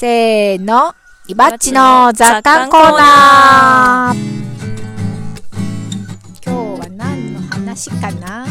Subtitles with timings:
[0.00, 0.94] せーの、
[1.26, 4.18] いばっちの雑感コーナー。
[6.42, 8.46] 今日は何の話かな？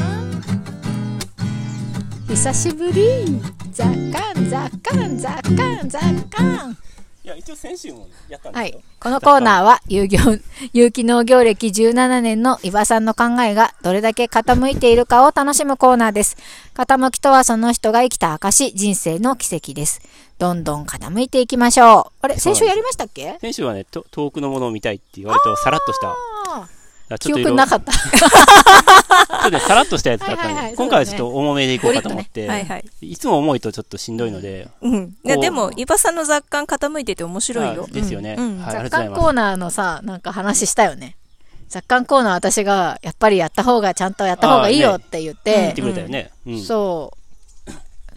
[2.28, 3.42] 久しぶり
[3.72, 6.00] 雑感、雑感、雑感、雑
[6.30, 6.78] 感。
[7.30, 8.84] いや、一応先週もやったんはいですよ。。
[9.00, 10.18] このコーナーは、有業、
[10.73, 16.38] 有機農業歴17年の伊庭さんの考えがどれだけ傾いているかを楽しむコーナーです。
[16.73, 20.02] 傾きとはその人が生きた証、人生の奇跡です。
[20.39, 22.26] どんどん傾いていきましょう。
[22.26, 23.38] あれ先週やりましたっけ？
[23.41, 26.16] 先週はね、と遠くのものを見たいって言われとさらっとした。
[27.09, 27.91] あ記憶なかった。
[27.94, 32.85] ちょっとね、さらっとしたやつだったんで、はいはいはい今回はちょっと重めでいこうかと思って、はいはい。
[33.02, 35.16] いつも重いとちょっとしんどいので、うん。
[35.23, 37.94] いや、でも、伊庭さんの雑感傾いてて面白いよあ。
[37.94, 38.35] ですよね。
[38.38, 38.90] うんうんはい、雑。
[38.90, 41.16] 感コーナーのさ、なんか話したよね。
[41.68, 46.32] 雑感コーナー私が、やっぱりやった方が、ちゃんとやった方がいいよって言っ言ってて、くれたよね。
[46.46, 46.62] うん。
[46.63, 47.13] そ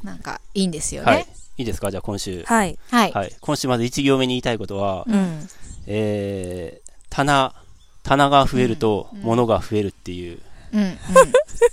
[0.03, 1.27] う、なんか、いいんですよはいね。。
[1.59, 1.91] いいですか？
[1.91, 2.43] じゃあ今週。
[2.47, 2.79] はい。
[2.91, 3.13] はい。
[3.13, 3.33] はい。
[3.41, 5.49] 今週まず1行目に言いたいことは、うん。
[5.87, 7.55] えー、棚、
[8.03, 10.39] 棚が増えると物が増えるっていう
[10.73, 10.97] うん、うん。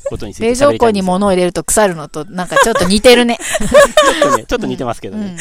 [0.10, 3.38] ことについて冷蔵庫にも物を入れると腐るのと、なんかちょっと似てるね。
[3.38, 5.38] ちょっとね、ちょっと似てますけどね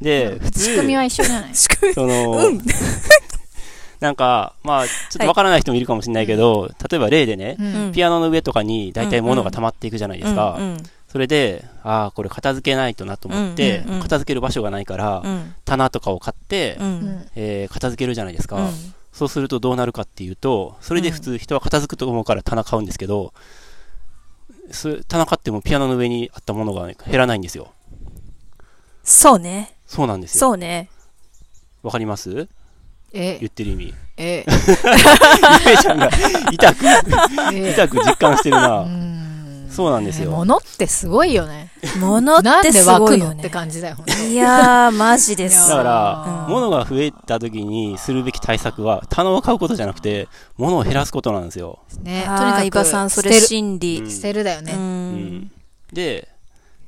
[0.00, 0.04] うん。。
[0.04, 1.54] で、普通、仕組みは一緒じゃない？
[1.54, 2.50] 仕組みその、
[4.00, 7.92] なんか、まあ、ちょっとわからない人もいるかもしれないけど、例えば例でねう、ん。
[7.92, 10.62] ピアノの上とかに大体物が溜まっていくじゃないですかう。
[10.62, 10.78] ん
[11.12, 15.54] それで、ああ、これ片付けないとなと思ってうんうんうん、片付ける場所がないからう、ん。
[15.66, 16.78] 棚とかを買って。
[17.36, 18.70] えー片付けるじゃないですか。
[19.16, 19.18] うん。
[19.18, 23.32] そうするとどうなるかっていうと、それで普通人は片付くと思うから棚買うんですけど、
[24.70, 27.72] そ棚買ってもピアノの上にあったものが減らないんですよ。
[29.02, 29.76] そうね。
[29.86, 30.40] そうなんですよ。
[30.40, 30.90] そうね。
[31.82, 32.48] わかります？
[33.12, 33.94] え言、ってる意味。
[34.16, 36.10] え、ゆめちゃんが
[36.50, 36.84] 痛く、
[37.54, 38.80] え、痛く実感してるうな。
[38.80, 39.15] ん。
[39.70, 40.30] そうなんですよ。
[40.30, 41.70] 物ってすごいよね。
[42.00, 43.34] 物ってですごいよね。
[43.34, 43.96] のって感じだよ、
[44.28, 45.68] いやー、マジです。
[45.68, 51.80] だから、うん物が増えた時にするべき対策は、棚を買うことじゃなくて、物を減らすことなんですよ。
[52.02, 53.46] ね、とにかく、庭さん、それ捨てる。
[53.46, 54.00] 心理。
[54.00, 55.50] うん捨てるだよね。
[55.92, 56.28] で、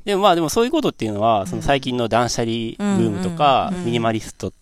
[0.05, 4.53] でもまあでもそういうことっていうのは、その最近の断捨離ブームとか、うんミニマリストうん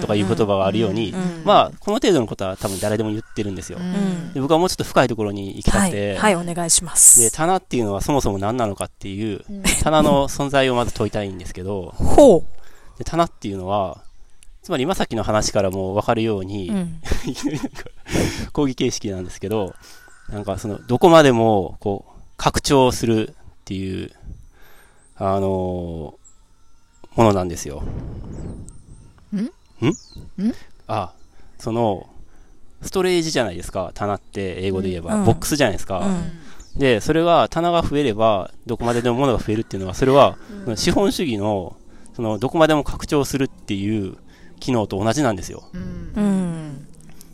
[0.00, 3.78] とかいう言葉があるようにう、んまあ、この程度のことは多分誰でも言ってるんですよ。
[3.78, 5.90] うんで僕はもうちょっと深いところに行きたはい。
[5.90, 7.32] くて、はい、お願いしまで、す。
[7.32, 12.44] 棚っていうのはそもそも何なのかっていう、うん棚の存在をまず問いたいんですけど、ほ
[12.98, 14.02] で棚っていうのは、
[14.62, 16.72] つまり今さっきの話からも分かるように、う。
[16.72, 17.00] うん。
[17.26, 17.84] いきなりなんか
[18.52, 19.74] 講義形式なんですけど、
[20.28, 23.34] なんかその、どこまでも、こう、拡張するっ
[23.64, 24.10] ていう、
[25.16, 26.26] あのー
[27.16, 27.82] ものなんですよ。
[29.34, 29.38] ん？
[29.38, 29.46] ん？
[30.48, 30.54] ん？
[30.86, 31.12] あ、
[31.58, 32.08] その、
[32.82, 35.14] ストレージじゃないですか、棚って英語で言えば。
[35.14, 36.00] うんボックスじゃないですか。
[36.00, 40.36] うんで、それは棚が増えれば、どこまででも物が増えるっていうのは、それは、
[40.74, 41.74] 資本主義の、
[42.14, 44.18] その、どこまでも拡張するっていう
[44.60, 45.64] 機能と同じなんですよ。
[45.72, 46.86] うんうん。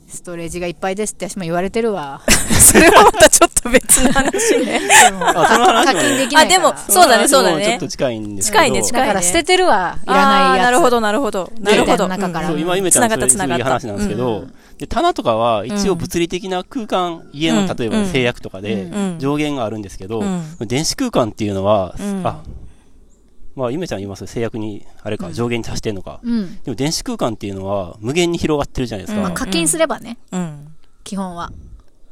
[0.06, 2.22] ストレージがいっぱいですって私も言われてるわ。
[2.60, 4.80] それはまたちょっと別の話ね。
[5.20, 6.46] あ、その話課もね、金できない。
[6.46, 8.64] あでもそうだねそうだねちょっと近いんですけど。
[8.64, 9.98] 近いね近いだから捨ててるわ。
[10.04, 10.64] いらないやつ。
[10.64, 11.50] なるほど、なるほど。
[11.60, 12.08] なるほど。
[12.08, 22.40] 中からそう、今、ゆめちゃん繋がったそういう話なんですけど、うんで、棚とかは一応物理的な空間、家のうん例えば制約とかでうん上限があるんですけど、うん電子空間っていうのは、うんあ、
[23.54, 26.20] まあ、ゆめちゃん言います制約に、あれか、上限に達してんのか。
[26.22, 26.62] うん。
[26.62, 29.18] でも電子空間っていうのは無限に広がってるじゃないですか。
[29.18, 30.68] うんまあ課金すればね、うん。
[31.04, 31.52] 基本は。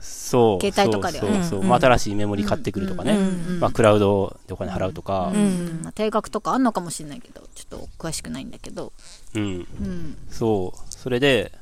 [0.01, 0.65] そう。
[0.65, 3.13] 携帯とかでそうそうまあ、新しいメモリ買ってくるとかね。
[3.13, 3.17] う
[3.57, 5.37] んまあ、クラウドでお金払うとかう。
[5.37, 5.81] ん。
[5.83, 8.93] まあ定額とかあんのかもしれないけど、ちょっと詳しくないんだけど。
[9.35, 9.43] うん。
[9.43, 9.49] う
[9.85, 10.17] ん。
[10.31, 10.79] そう。
[10.89, 11.53] それで、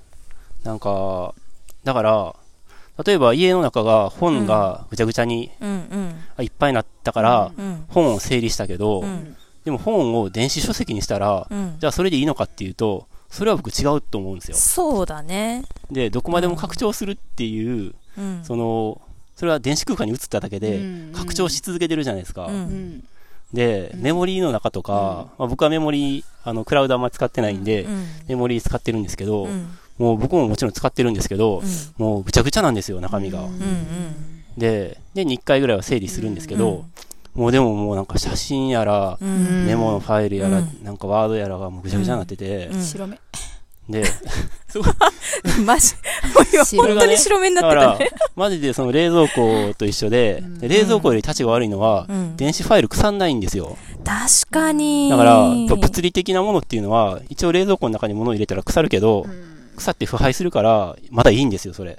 [0.64, 1.34] なんか、
[1.84, 2.34] だから、
[3.04, 5.70] 例えば家の中が本がぐちゃぐちゃに、うん。
[5.70, 6.14] うん。
[6.36, 7.84] あいっぱいになったから、うん。
[7.88, 9.36] 本を整理したけど、うん。
[9.64, 11.76] でも本を電子書籍にしたら、うん。
[11.78, 14.56] じゃあそれでいいのかっていうと、それは僕違うと思うんですよ。
[14.56, 15.64] そうだね。
[15.90, 18.40] で、どこまでも拡張するっていう、うん。
[18.42, 19.00] その、
[19.36, 22.46] それは電子空間に移っただけでうん、拡張し続けてるじゃないですか。
[22.46, 23.04] うんうん。
[23.52, 28.06] で、メモリーの中とか、まあ、僕はメモリー、あの、クラウドあんまり使ってないんで、うん。
[28.28, 29.68] メモリー使ってるんですけど、うん。
[29.98, 32.04] もう僕ももちろん使ってるんですけど、うん。
[32.04, 33.42] もうぐちゃぐちゃなんですよ、中身が。
[33.42, 34.48] うんうん。
[34.56, 36.84] で、年に1回ぐらいは整理するんですけど、
[37.34, 39.66] もうでももうなんか写真やら、うん。
[39.66, 43.18] メモのファイルやら、うんなんかワードやらがもうぐちゃぐちゃになってて、うん白目。
[43.88, 44.04] で、
[45.64, 45.94] マジ。
[46.34, 53.76] もう今白本当に白目になってたね。、マジでその冷蔵庫と一緒で、うんで冷蔵庫より立ちが悪いのは、うん電子ファイル腐んないんですよ。
[54.04, 55.10] 確かに。
[55.10, 59.26] だから、物理的なものっていうのは、一応冷蔵庫の中に物を入れたら腐るけど、
[59.76, 61.98] 腐って腐敗するから、まだいいんですよ、それ。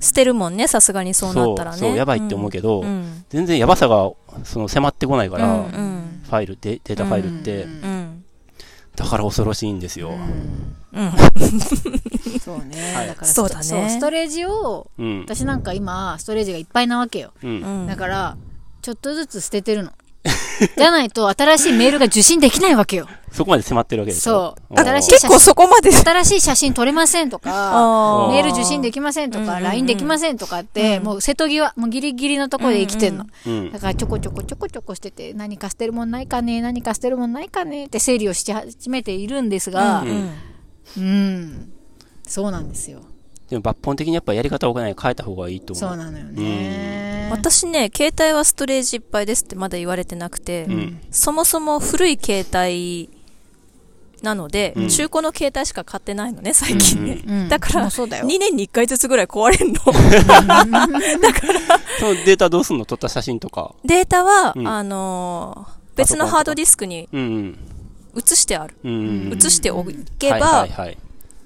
[0.00, 1.78] 捨てるもんね、さすがにそうなったらね。
[1.78, 3.24] そうそうやばいって思うけどうん。
[3.28, 4.10] 全然やばさが、
[4.44, 6.00] その、迫ってこないから、うんうん
[6.30, 7.64] ファイル、デデータファイルって。
[7.64, 8.24] うんうん。
[8.96, 10.10] だから恐ろしいんですよ。
[10.10, 11.12] うん。
[12.40, 12.94] そうね。
[12.94, 15.20] はいだからそうだねそう、ストレージを、うん。
[15.22, 17.32] 私なんか今、ストレージがいっぱいなわけよ。
[17.86, 18.36] だから、
[18.82, 19.92] ちょっとずつ捨ててるの。
[20.76, 23.08] じゃないと、新しいメールが受信できないわけよ。
[23.32, 24.56] そこまで迫ってるわけですよ。
[24.70, 25.92] そうおー新しい結構そこまで。
[25.92, 33.26] 新しい写真撮れませんとか、メール受信できませんとか、LINE できませんとかって、うんもう瀬戸際、もうギリギリのところで生きてんの。
[33.46, 33.78] うんだ。
[33.78, 40.06] からちょこちょこちょこちょこしてて、何か捨てるもんないかね、何か捨てるもんないかねって整理をし始めているんですが、う
[41.00, 41.72] うんん、
[42.26, 43.00] そうなんですよ。
[43.48, 45.88] でも抜本的にやっぱやり方を変え変えた方がいいと思う。
[45.90, 47.09] そうなのよね。
[47.30, 51.00] 私ね、携帯はストレージいっぱいですってまだ言われてなくて、うん。
[51.10, 53.08] そもそも古い携帯
[54.22, 57.22] なので、うん中古の携帯しか買ってないのね、最近ね。
[57.26, 58.26] うんだから、もうそうだよ。
[58.26, 59.80] 2年に1回ずつぐらい壊れんの。
[61.98, 62.84] そのデータどうすんの？
[62.84, 63.74] 撮った写真とか。
[63.84, 67.58] データは、うんあのー別のハードディスクにうん
[68.16, 68.74] 移してある。
[68.84, 68.92] うん。
[68.92, 69.38] うんうん。
[69.38, 69.84] 移してお
[70.18, 70.98] けば、はいはいはい。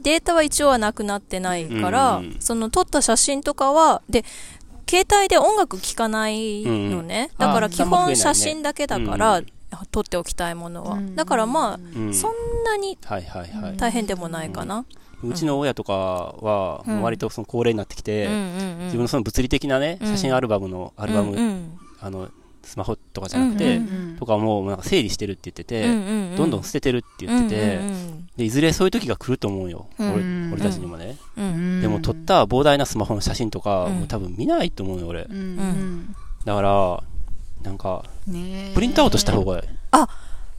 [0.02, 4.24] データは一応はなくなってないから、うんその撮った写真とかは、で、
[4.94, 7.26] 携帯で音楽聴かないのね。
[7.26, 9.46] んだから基本写真だけだから、うん
[9.90, 10.92] 撮っておきたいものは。
[10.92, 12.14] うんだからまあ、うん。
[12.14, 12.32] そん
[12.64, 13.76] なにはいはいはい。
[13.76, 14.84] 大変でもないかな。
[15.24, 18.28] うちの親とかは、うん割とその高齢になってきて、
[18.84, 21.36] 自分のその物理的なね、うん写真アルバムの、アルバム、
[22.00, 22.28] あの、
[22.62, 27.80] スマホとかじゃなくて、うんとかもうなんか整理してるって言ってて、どんどん捨ててるって言ってて、
[28.36, 29.86] で、いずれそういう時が来ると思うよ。
[29.98, 31.13] 俺たちにもね。
[32.04, 35.22] 撮った膨大なスマホの写真とか、うんもう多分見ないと思うよ、俺。
[35.22, 37.02] うんうんだから、
[37.62, 38.04] なんか、
[38.74, 39.62] プリントアウトした方が
[39.92, 40.08] あ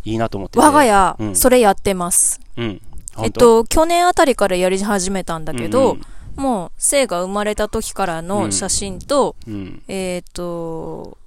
[0.03, 0.59] いいなと思ってて。
[0.59, 2.39] 我が家、うんそれやってます。
[2.57, 2.81] うん。
[3.21, 6.01] えっと、去年あたりからやり始めたんだけど、うん
[6.35, 9.83] もう、生が生まれた時からの写真と、うん。
[9.87, 11.17] えっ、と、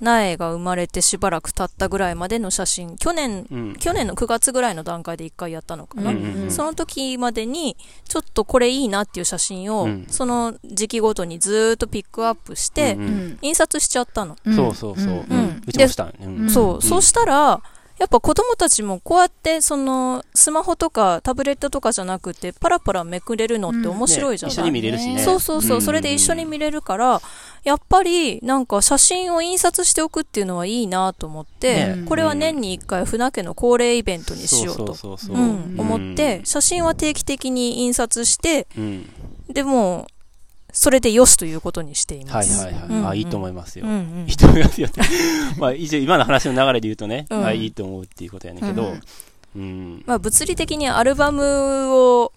[0.00, 3.76] 苗が生まれてしばらく経ったぐらいまでの写真、去年、うん。
[3.78, 6.10] 去年の9月ぐらいの段階で一回やったのかな。
[6.10, 7.76] うんうんうんその時までに、
[8.08, 14.36] ちょっとこれいいなっていう写真を、うんその時期ごとにずーっとピックアップして、うんうん印刷しちゃったの。
[14.44, 15.08] うんそうそうそう。
[15.08, 16.12] うんうしたね。
[16.20, 17.62] うんそう、んそうしたら、
[18.00, 24.48] やっぱ子供たちもこうやって、その、スマホとかタブレットとかじゃなくて、パラパラめくれるのって面白いじゃん。
[24.48, 25.22] ね一緒に見れるしね。
[25.22, 27.20] そうそうそう、んそれで一緒に見れるから、
[27.62, 34.96] やっぱりなんか写真を印刷しておくっていうのはいいなと思って、ねこれは年に一回船家の恒例イベントにしようと、
[35.28, 39.10] 思って、写真は定期的に印刷して、うん。
[39.50, 40.06] でも、
[40.72, 42.64] それでよしということにしています。
[42.64, 42.88] はいはいはい。
[42.88, 43.92] うんあ、いいと思いますようん。
[43.92, 43.94] う
[44.24, 45.00] んいいと思いますよって。
[45.58, 48.94] まあ、一応今の話の流れで言うとね、うんあいいと思うっていうことやねんけど
[49.56, 50.02] うん、うん。
[50.06, 52.32] まあ物理的にアルバムを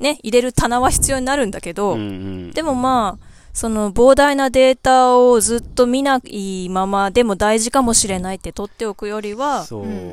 [0.00, 9.64] ね、入れる棚は必要になるんだけど、うんうんでもまあ、その膨大なデータをずっと見ないままでも大事かもしれないって取っておくよりは、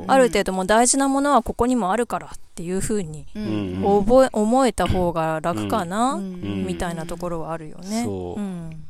[0.07, 8.05] ある程度もう大事なものはここにもあるからっていう風にううんん覚え、思えた方が楽かな、んみたいなところはあるよね。
[8.05, 8.83] そううん。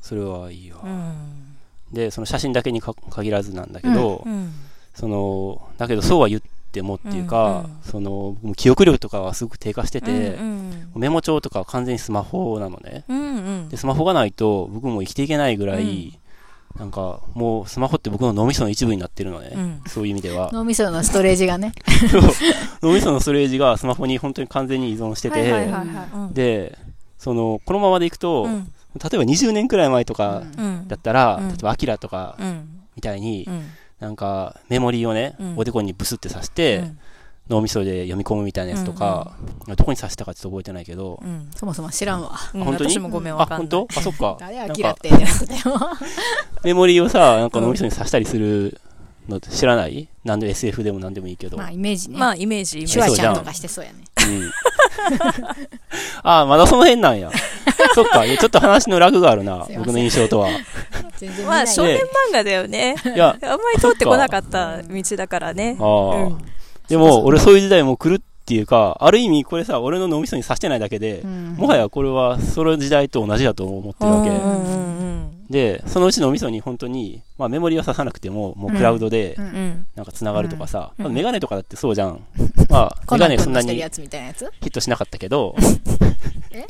[0.00, 0.88] それはいいわう。
[0.88, 1.56] ん。
[1.92, 4.50] で、その写真だけにか限らずなんだけどう、ん。
[4.94, 6.48] その、だけどそうは言って
[6.82, 8.10] もっていうかうん、その、
[8.42, 10.90] もう記憶力とかはすごく低下してうて、ん。
[10.94, 13.04] メモ帳とかは完全にスマホなのね。
[13.08, 13.18] うん。
[13.18, 16.18] うんで、スマホがないと僕も生きていけないぐらい、
[16.78, 19.52] なんか、もうスマホって僕の脳みその一部になってるのね。
[19.54, 20.50] うんそういう意味では。
[20.52, 21.72] 脳みそのストレージがね。
[22.82, 25.72] 脳みそのストレージがスマホに本当に完全に依存してて、
[26.32, 26.78] で、
[27.18, 28.64] その、このままでいくと、うん。
[29.02, 30.88] 例えば20年くらい前とかうん。
[30.88, 32.68] だったら、うん例えばアキラとかうん。
[32.96, 33.66] みたいに、うん。
[34.00, 36.98] なんかメモリーをね、うんおでこにブスって刺して、うん
[37.50, 39.36] 脳みそで読み込むみたいなやつとか、
[39.76, 41.50] どこに刺したかちょっと覚えてないけど、うん。
[41.54, 42.32] そもそも知らんわ。
[42.54, 42.90] うん本当に？
[42.92, 43.68] 私もごめんわかあ、んない。
[43.68, 43.98] 本当？
[43.98, 44.36] あ、そっか。
[44.40, 45.78] 誰ってってなってたよ。
[46.64, 48.80] メモリーをさ、なんか脳みそに刺したりする
[49.28, 50.08] の知らない？
[50.24, 51.58] なんで SF でもなんでもいいけど。
[51.58, 52.16] まあ、イメージね。
[52.18, 53.02] まあ、イメージ、イメシュ。
[53.02, 53.98] ワちゃんとかしてそうやね。
[54.28, 54.50] うん。
[56.22, 57.30] あ、まだその辺なんや。
[57.94, 60.48] そっか、いやちょっと話のラグがあるなすいません、僕の印象とは。
[61.16, 61.66] 全然見まあ。
[61.66, 62.00] 少年漫
[62.32, 62.96] 画だよね。
[63.04, 65.76] いや、あんまり通ってこなかった道だからね。
[65.80, 66.38] ああ、うん
[66.88, 74.28] でも、俺そういう時代も来るっていうか、ある意味これさ、俺の脳みそに刺してないだけで、うんもはやこれはその時代と同じだと思ってるわけ。
[74.28, 79.54] うんうんうんで、そのうち脳みそに本当に、まあメモリは刺さなくても、もうクラウドでうんうん。
[79.54, 79.86] うん。
[79.94, 82.26] なんか繋がるとかさ、うんまあメガネとかだってそうじゃん。
[82.68, 85.54] まあ、メガネそんなにヒットしなかったけど、
[86.50, 86.66] え？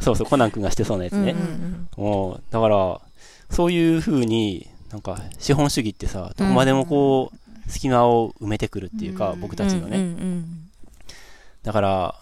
[0.00, 1.32] そうそう、コナン君がしてそうなやつね。
[1.32, 2.98] うんもう、だから、
[3.50, 9.98] そういう風に、なんか、資本主義ってさ、どこまでもこう、隙間を埋めてくるっていうか、うん僕たちのね。
[9.98, 10.60] うんうん
[11.62, 12.14] だから、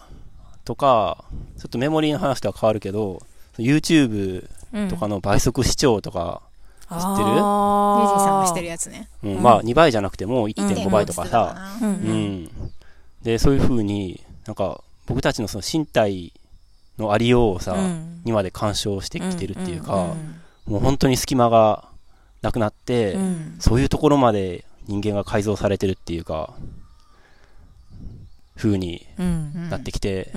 [0.65, 1.23] とか、
[1.57, 3.21] ちょっとメモリーの話とは変わるけど、
[3.57, 6.41] YouTube うんとかの倍速視聴とか
[6.89, 7.29] あ知ってる？
[7.29, 9.07] ユージンさんーがしてるやつね。
[9.23, 9.35] うん。
[9.37, 9.43] うん。
[9.43, 12.49] まあ2倍じゃなくても1.5倍とかさ、うん。
[13.23, 16.33] で、そういう風に、なんか、僕たちのその身体
[16.97, 18.21] のありようをさ、うん。
[18.25, 20.41] にまで干渉してきてるっていうか、ん。
[20.65, 21.87] もう本当に隙間が
[22.41, 23.55] なくなって、うん。
[23.59, 26.53] そういうところまで人間が改造されてるっていうか、
[28.55, 29.69] 風にうん。
[29.69, 30.31] なってきて。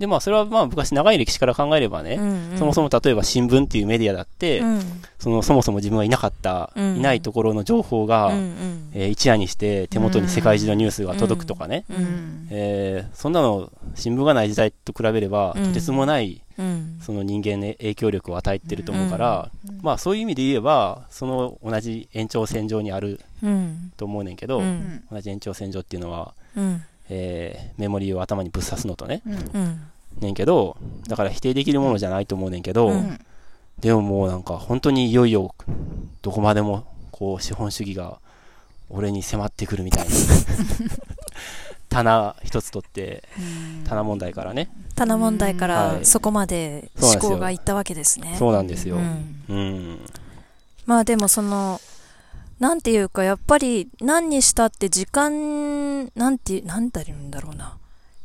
[0.00, 4.80] で、まあ、それはまあ、昔長い歴史から考えればね、うんそもそも例えば新聞っていうメディアだって、うん。
[5.18, 8.90] そのそもそも自分がいなかった、うんいないところの情報が、うんうん。
[8.94, 12.00] えー一夜にして手元に世界中のニュースが届くとかね、ううん。
[12.00, 12.48] ん。
[12.50, 15.64] えーそんなの新聞がない時代と比べれば、うん。
[15.68, 16.98] とてつもないうん。
[17.02, 19.50] その人間に影響力を与えてると思うから、
[19.82, 23.92] まあそういう意味で言えば、その同じ延長線上にあるうん。
[23.98, 25.02] と思うねんけど、うん。
[25.12, 29.32] 同じ延長線上っていうのは、うんえーメモリーを頭にぶっ刺すのとね、うん。
[29.32, 29.80] うん。
[30.20, 30.76] ねんけど、
[31.08, 33.18] だから否定できるものじゃないと思うねんけど、うん。
[33.80, 35.54] でももうなんか本当にいよいよ
[36.22, 38.18] どこまでもこう資本主義が
[38.90, 40.14] 俺に迫ってくるみたいな。
[41.88, 43.24] 棚一つ取って
[43.88, 44.70] 棚問題からね。
[44.94, 45.98] 棚問題かはい。
[46.00, 48.36] らそこまで思考がいったわけですね。
[48.38, 48.96] そうなんですよ。
[48.96, 49.34] うん。
[49.48, 50.00] うん。
[50.86, 51.80] まあでもその、
[52.60, 57.78] なんていうかやっぱり何にしたって時間、なんて、なんて言うんだろうな。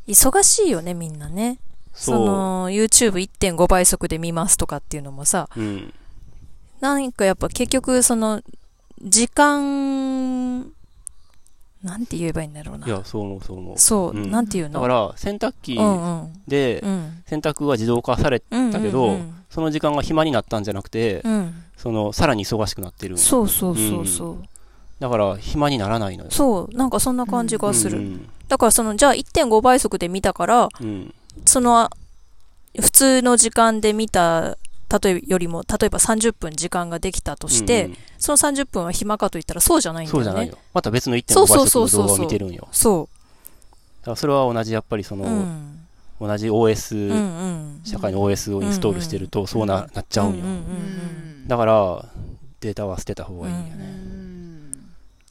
[0.07, 1.57] 忙しいよね、みんなね。
[1.93, 5.93] その、YouTube1.5 倍速で見ますとかっていうのもさ、うん
[6.81, 8.41] なんかやっぱ結局その、
[9.01, 10.71] 時間、
[11.85, 12.87] なんて言えばいいんだろうな。
[12.87, 14.73] いやそう思うそう思うそう、うんなんていうの？
[14.73, 16.33] だから洗濯機うんうん。
[16.47, 17.23] でうん。
[17.25, 18.71] 洗濯は自動化されうん。
[18.71, 21.53] だけどうんその時間が暇になったんじゃなくてうん。
[21.77, 24.37] そのさらに忙しくなってるそうそうそうそう。
[24.99, 27.97] だから暇にならないのよそう、なんかそんな感じがする。
[27.97, 31.13] うんだからその、じゃあ1.5倍速で見たから、うん
[31.45, 31.89] その、
[32.79, 34.57] 普通の時間で見た、
[34.89, 37.97] 例えばよりも、例えば30分時間ができたとして、うんうん。
[38.17, 40.23] その30分は暇かと言ったらそうじゃないんだよね。
[40.25, 40.57] そうじゃないよ。
[40.73, 42.67] また別の1.5そう倍そうそうそう速の動画を見てるんよ。
[42.71, 43.09] そ
[44.01, 45.27] だからそれは同じやっぱりその、う。
[45.27, 45.79] うん。
[46.19, 47.81] 同じうん OS、うん。
[47.83, 52.05] 社会の OS をインストールしてるとそうな,、なっちゃうんよ、うんうんうんだから
[52.61, 54.05] データは捨てた方がいいんようね、ん。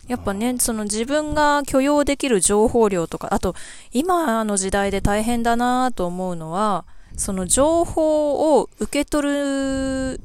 [0.07, 3.57] やっぱね、その自分が許容できる情報量とか、あと、
[3.93, 6.85] 今の時代で大変だなと思うのは、
[7.17, 10.21] その情報を受け取る、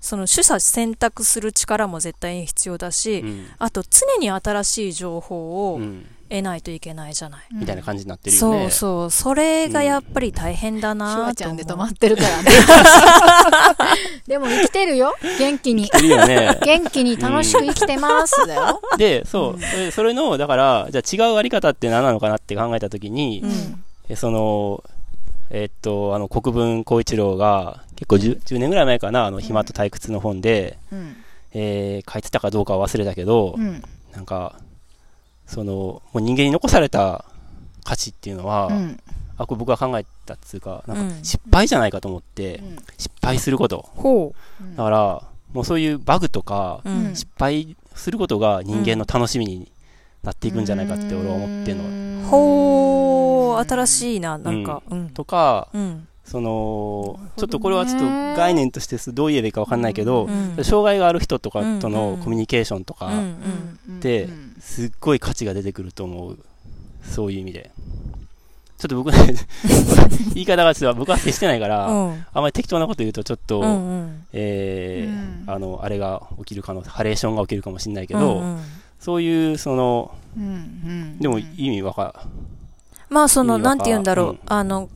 [0.00, 7.46] その取捨選択する力も絶対に必要だし、うんあと常に新しい情報をうん得ないといけないじゃない。
[7.52, 9.10] みたいな感じになってるよねそうそう。
[9.10, 11.26] それがやっぱり大変だなと思う。
[11.26, 12.50] ワちゃんで止まってるからね。
[14.26, 15.14] でも生きてるよ。
[15.38, 15.90] 元気に。
[15.94, 18.80] いるよね元気に楽しく生きてますだよ。
[18.96, 23.84] でそう、それのだからじゃあ違うあり方って何なのかなって考えた時に、うん。
[24.08, 24.82] えその
[25.54, 31.16] えっとあの国分光一郎が結構 10, 10年ぐらい前かなあの暇と退屈の本で、うん。
[31.54, 33.82] えー書いてたかどうかは忘れたけど、うん。
[34.12, 34.58] なんか
[35.46, 37.26] そのもう人間に残された
[37.84, 38.98] 価値っていうのは、うん。
[39.36, 44.34] あこれ僕が考えたっつうかなんかうん失敗じゃないかと思って、うん失敗することほ
[44.76, 46.80] だからもうそういうバグとか。
[47.14, 49.70] 失敗することが人間の楽しみに
[50.22, 54.82] なっていくんじゃないかって俺は思ってんの、のほー、新しいな、なんか。
[54.88, 55.08] うん。
[55.10, 56.08] とかうん。
[56.24, 60.64] そのちょっとこれはちょっと概念としてどう言えばいいか分かんないけど、うん。
[60.64, 66.38] 障害がある人とかとうんのコミュニケーションとか、うんでうんすっごい価値が出てくると思う
[67.02, 67.72] そういう意味で
[68.78, 69.18] ちょっと僕ね
[70.34, 72.24] 言い方がちょっと僕は接してないから、うん。
[72.32, 73.62] あんまり適当なこと言うとちょっと。
[74.32, 75.08] え
[75.46, 78.60] あのあれが起きる可能ハレーションが起きるかもしれないけど、うんうん
[79.02, 81.18] そういうそのうんうん。
[81.18, 82.26] でも意味わか
[83.10, 84.38] まあその、なんて言うんだろう、うん。
[84.46, 84.88] あの、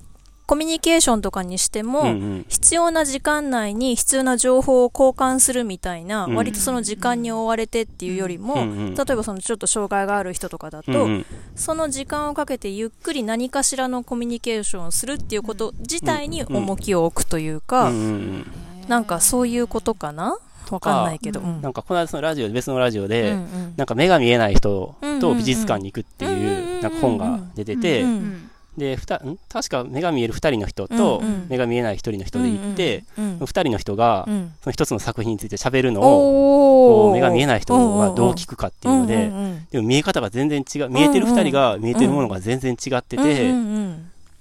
[0.46, 2.46] コミュニケーションとかにしても、うんうん。
[2.48, 6.34] 必要な時間内に必要な情報を交換するみたいな、うん。
[6.36, 11.26] 割とその時間に追われてっていうよりも、うんうん例えばそのちょっと障害がある人とかだと、うんうん。
[11.56, 18.46] その時間をかけてゆっくり何かしらのコミュニケーションをするっていうこと自体に重きを置くというか、うんうんうん。
[18.88, 20.38] なんかそういうことかな？
[20.74, 21.40] わかんないけど。
[21.40, 21.62] うん。
[21.62, 23.74] なんかこの間そのラジオ別のラジオで、うんうん。
[23.76, 29.38] なんか目が見えない人と美術館に行くっていうなんか本が出てて、うんうんでふたん？
[29.48, 34.52] 確か目が見える2人の人と目が見えない1人の人で行って、うんうん2人の人がうん。
[34.60, 39.32] その一つの作品について喋るのを目が見えない人はどう聞くかっていうので、
[39.70, 43.54] でも見え方が全然違う見えてる2人が見えてるものが全然違ってて、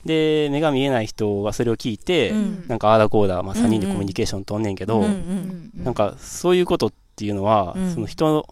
[0.06, 2.66] で目が見えない人はそれを聞いて、うん。
[2.68, 5.72] なんかああだこうだ、まあ、3人でコミュニケーション取んねんけど、うんううん。
[5.82, 7.94] んなんかそういうことっていうのは、うん。
[7.94, 8.48] その人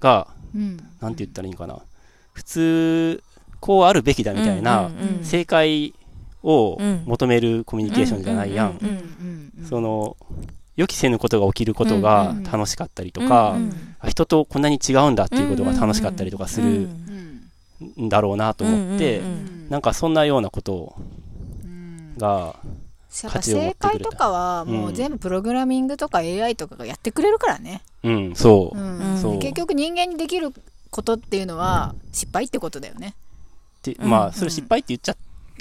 [0.00, 0.76] がうん。
[1.00, 1.78] なんて言ったらいいのかな。
[2.32, 3.22] 普通
[3.60, 4.90] こうあるべきだみたいな、
[5.22, 5.94] 正解
[6.42, 7.02] をうん。
[7.06, 8.78] 求めるコミュニケーションじゃないやん、
[9.68, 10.16] その
[10.76, 13.56] 予期せぬことが起きることが楽しかったりとか、
[14.06, 20.94] 人とこんなに違うんだっていうことが楽しかったりとかするうんんだろうなと思って、うんうんうんなんかそんなようなこと
[21.64, 22.14] うん。
[22.16, 22.52] が、やっ
[23.22, 28.78] ぱ価値を持っ正解とかはもう全部プログラミングとか AI とかがやってくれるからね、うん、そう。
[28.78, 28.98] う、ん。
[28.98, 29.38] うんそう。
[29.38, 30.52] 結局人間にできる
[30.90, 33.14] ことっていうのは失敗ってことだよね。
[33.82, 35.16] でうんまあ、それ失敗って言っちゃっ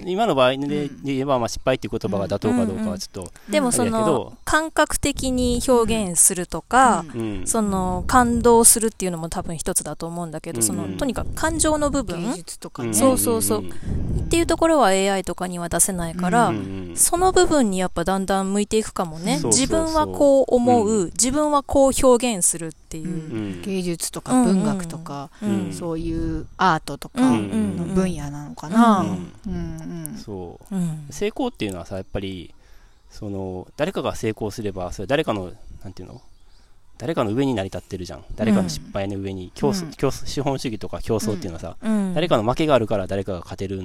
[0.05, 7.05] 今の場合で,、言えば、まあ、失敗っていう言葉が妥当かどうかはちょっと、でもそのど感覚的に表現するとか、
[7.45, 10.63] その感動するっていうのも多分一つだと思うんだけど、うん。
[10.63, 12.31] そのとにかく感情の部分。
[12.31, 13.63] 芸術とかそうそうそう。
[13.63, 16.51] っていうところは AI とかには出せないから、
[16.95, 19.39] その部分にやっぱだんだん向いていくかもね。
[19.43, 21.05] 自分はこう思う、うん。
[21.07, 23.07] 自分はこう表現するっていう。
[23.07, 23.09] う。
[23.59, 23.61] ん。
[23.61, 25.29] 芸術とか文学とか、
[25.71, 29.05] そういうアートとかうんの分野なのかな、う
[29.49, 30.75] うんんうんそう。
[30.75, 31.07] うん。
[31.09, 32.53] 成功っていうのはさやっぱり
[33.09, 35.51] その誰かが成功すればそれ誰かの
[35.83, 36.21] なんていうの？
[36.99, 38.23] 誰かの上に成り立ってるじゃん。
[38.35, 39.91] 誰かの失敗の上に競争、うん。
[39.91, 42.13] 競争資本主義とか競争っていうのはさ、うん。
[42.13, 43.81] 誰かの負けがあるから誰かが勝てる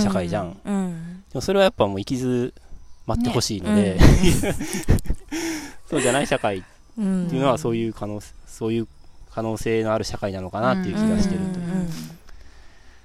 [0.00, 0.60] 社会じゃん。
[0.64, 1.22] うん。
[1.30, 2.52] でもそれはやっぱもう生きず
[3.06, 3.98] 待ってほしいので、
[5.88, 6.62] そうじゃない社会っ
[6.98, 8.88] うんていうのはそういう可能そういう
[9.30, 11.90] 可能性のある社会なのかなっていう気がしてるという、うん。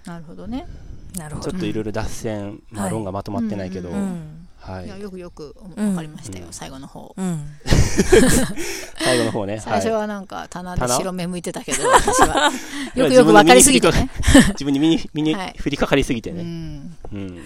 [0.06, 0.93] なるほどね、なるほど。
[1.14, 2.92] ちょっといろいろ脱線、まあ、はい。
[2.92, 4.86] 論がまとまってないけど、ううんはい。
[4.86, 6.54] い、やよくよくうん分かりましたよ、うん。
[6.54, 7.14] 最後の方。
[7.18, 7.46] うん。
[9.04, 10.96] 最後の方ね、最初はなんか棚で棚？
[10.96, 12.52] 白目向いてたけど 私は。
[12.96, 14.10] よくよく分かりすぎてね、
[14.50, 15.56] 自分に身に身にはい。
[15.64, 17.40] 降りかかりすぎてうね、ん、うん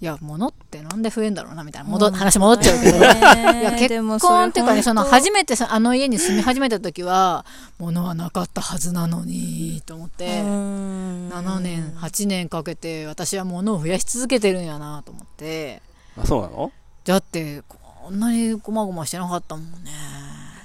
[0.00, 1.88] いや物ってなんで増えんだろうなみたいな。
[1.90, 3.88] 戻話戻っちゃうけど、いや結
[4.20, 7.44] 婚っていうかね、その初めてさあの家に住み始めた時は、
[7.78, 11.28] 物はなかったはずなのに、と思って、うん。
[11.30, 15.82] 7年、8年かけて私は物を増やし続けてるんやなと思って、
[16.16, 16.70] あそうなの？
[17.04, 19.90] だって、こんなにごまごましてなかったもんね。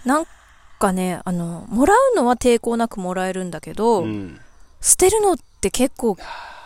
[0.05, 0.25] なん
[0.77, 4.39] かね、あの、もらうのは抵抗なくもらえるんだけど、うん。
[4.79, 6.17] 捨てるのって結構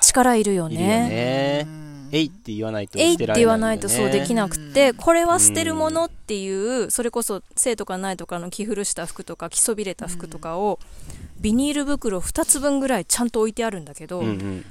[0.01, 1.86] 力いるよいるよね。
[2.11, 3.57] えいって言わないとえいって捨てられないよね。
[3.57, 10.79] 言わないとそうできなくて、うんこれは捨てるものっていう、それこそ生とかないとかの着古した服とか着そびれた服とかを、
[11.39, 14.65] ビニール袋2つ分ぐらいちゃんと置いてあるんだけど、うんうん。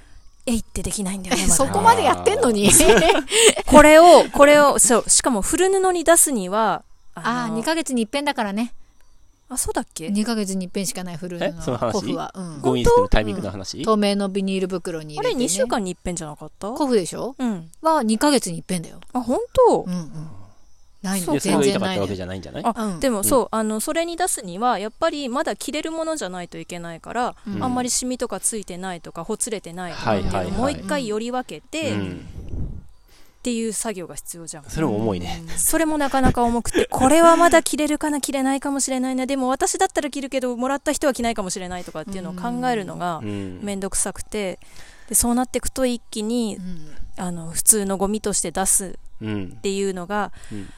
[0.47, 1.55] えいってできないんだよね、まだ。
[1.57, 2.71] そこまでやってんのに。
[3.67, 6.83] これを、これを、そう、しかも古布に出すには、
[7.15, 8.73] ああ、の2ヶ月に一遍だからね。
[9.49, 12.01] あ、そうだっけ？2ヶ月に一遍しかない古いえその話？
[12.01, 12.33] 古布は。
[12.35, 12.61] うん。
[12.61, 15.45] ゴミ捨てのタイミングの話、透明のビニール袋に入あれれて、ね。
[15.45, 16.73] 2週間に一遍じゃなかった？
[16.75, 17.35] 古布でしょ？
[17.39, 17.71] うん。
[17.83, 19.01] は2ヶ月に一遍だよ。
[19.13, 19.83] あ、本当？
[19.83, 20.11] うんうん。
[21.03, 22.39] ないでそれが言いたかったわけ全然ないのじゃない？
[22.39, 23.01] んじゃないあ、うん。
[23.01, 27.63] でもそう、あの、それに出すには、やっぱりまだ着れるものじゃないといけないから、うん。
[27.63, 32.27] あんまりシミとかついてないとか、ほつれてないとかっていうのをはいはいはいもう一回より分けて、っうん、
[33.47, 34.65] ていう作業が必要じゃん。
[34.65, 43.61] それも重いね、それもなかなか重くて、 これはまだ着れるかな、着れないかもしれないな、でも私だったら着るけど、もらった人は着ないかもしれないとかっていうのを考えるのがうん。
[43.63, 44.59] めんどくさくて、
[45.09, 46.91] でそうなっていくと一気にうん。
[47.19, 49.55] あの普通のゴミとして出すうん。
[49.57, 50.69] っていうのが、うん。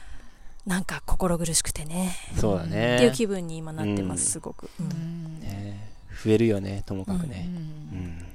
[0.67, 4.31] なんか心苦しくてね、そうだっていうね気分に今なってます、うん。
[4.33, 4.69] すごく。
[4.79, 4.89] ううん。
[4.89, 5.89] んね。
[6.23, 7.99] 増えるよねともかくうね、うん。
[7.99, 8.25] ん。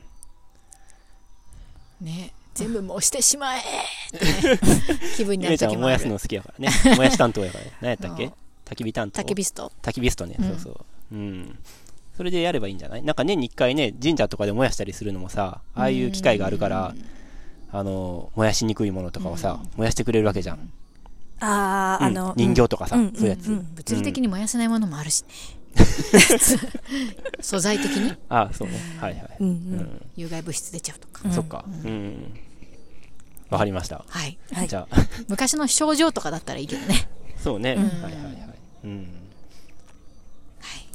[2.01, 3.63] ね全部もうしてしまえっ
[4.19, 4.61] てね
[5.17, 6.73] 気分にな燃やすの好きやからね。
[6.97, 7.73] 燃やし担当やからね。
[7.83, 8.31] 何やったっけ？
[8.65, 9.21] 焚き火担当？
[9.23, 9.73] 焚き火スト。
[9.83, 10.49] 焚き火ストね、うん。
[10.51, 11.15] そうそう。
[11.15, 11.59] うん。
[12.17, 13.03] それでやればいいんじゃない？
[13.03, 16.95] なんか年に1回ね神社とかで燃やしたりするのもさああいう機会があるから
[17.73, 20.71] あの燃やしにくいものとかをさ、燃やしてくれるわけじゃん、
[21.41, 22.17] ああ、うん。
[22.19, 25.29] あの、人形とかさ、うんそういうやつ、物理的に燃やせないものもあるしね。
[27.41, 28.13] 素材的に？
[28.29, 28.75] ああそうね。
[29.01, 29.27] はいはい、
[30.15, 31.23] 有害物質出ちゃうとか。
[31.25, 31.65] うんそっか。
[31.67, 32.33] うん
[33.55, 34.05] わかりました。
[34.09, 34.37] はい。
[34.53, 34.69] はい。
[34.69, 34.97] じゃあ。
[35.29, 37.09] 昔の症状とかだったらいいけどね。
[37.43, 37.83] そうね、うん。
[37.83, 38.35] はいはいはい
[38.85, 39.09] うん。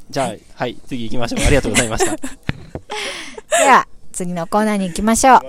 [0.09, 0.75] じゃあはい。
[0.87, 1.45] 次行きましょう。
[1.45, 2.15] ありがとうございました。
[3.63, 5.41] では次のコーナーに行きましょう